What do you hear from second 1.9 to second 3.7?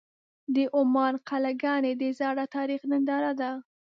د زاړه تاریخ ننداره ده.